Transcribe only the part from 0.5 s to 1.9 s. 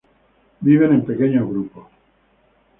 Viven en pequeños grupos.